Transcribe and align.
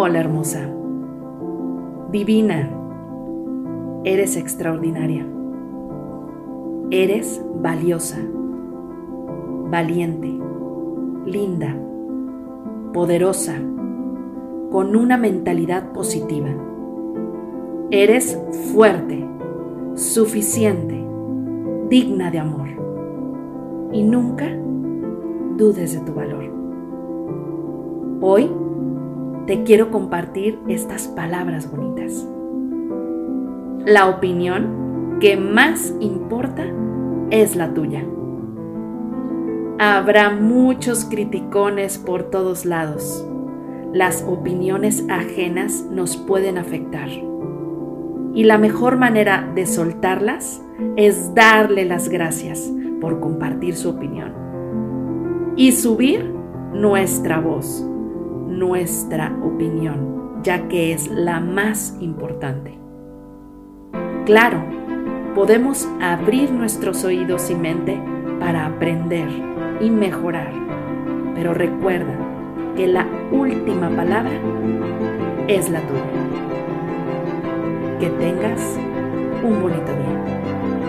Hola 0.00 0.20
hermosa, 0.20 0.60
divina, 2.12 2.70
eres 4.04 4.36
extraordinaria, 4.36 5.26
eres 6.92 7.44
valiosa, 7.56 8.18
valiente, 9.72 10.38
linda, 11.26 11.76
poderosa, 12.92 13.54
con 14.70 14.94
una 14.94 15.16
mentalidad 15.16 15.90
positiva. 15.90 16.50
Eres 17.90 18.40
fuerte, 18.72 19.26
suficiente, 19.94 21.04
digna 21.88 22.30
de 22.30 22.38
amor. 22.38 22.68
Y 23.92 24.04
nunca 24.04 24.46
dudes 25.56 25.92
de 25.94 26.06
tu 26.06 26.14
valor. 26.14 26.44
Hoy 28.20 28.48
te 29.48 29.62
quiero 29.62 29.90
compartir 29.90 30.58
estas 30.68 31.08
palabras 31.08 31.70
bonitas. 31.70 32.28
La 33.86 34.06
opinión 34.06 35.16
que 35.20 35.38
más 35.38 35.94
importa 36.00 36.66
es 37.30 37.56
la 37.56 37.72
tuya. 37.72 38.04
Habrá 39.78 40.28
muchos 40.28 41.06
criticones 41.06 41.96
por 41.96 42.24
todos 42.24 42.66
lados. 42.66 43.26
Las 43.94 44.22
opiniones 44.22 45.06
ajenas 45.08 45.82
nos 45.90 46.18
pueden 46.18 46.58
afectar. 46.58 47.08
Y 48.34 48.44
la 48.44 48.58
mejor 48.58 48.98
manera 48.98 49.50
de 49.54 49.64
soltarlas 49.64 50.62
es 50.96 51.34
darle 51.34 51.86
las 51.86 52.10
gracias 52.10 52.70
por 53.00 53.18
compartir 53.20 53.76
su 53.76 53.88
opinión. 53.88 55.54
Y 55.56 55.72
subir 55.72 56.34
nuestra 56.74 57.40
voz 57.40 57.88
nuestra 58.58 59.36
opinión, 59.42 60.42
ya 60.42 60.68
que 60.68 60.92
es 60.92 61.08
la 61.08 61.40
más 61.40 61.96
importante. 62.00 62.78
Claro, 64.26 64.62
podemos 65.34 65.88
abrir 66.00 66.50
nuestros 66.50 67.04
oídos 67.04 67.50
y 67.50 67.54
mente 67.54 68.00
para 68.40 68.66
aprender 68.66 69.28
y 69.80 69.90
mejorar, 69.90 70.52
pero 71.34 71.54
recuerda 71.54 72.14
que 72.76 72.86
la 72.88 73.06
última 73.30 73.90
palabra 73.90 74.38
es 75.46 75.70
la 75.70 75.80
tuya. 75.82 76.02
Que 78.00 78.10
tengas 78.10 78.78
un 79.42 79.62
bonito 79.62 79.92
día. 79.92 80.87